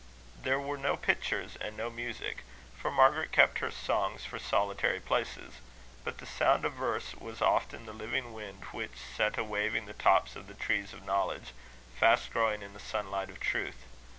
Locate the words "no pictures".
0.79-1.57